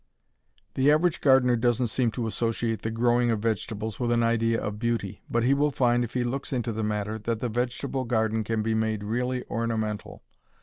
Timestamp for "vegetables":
3.39-3.99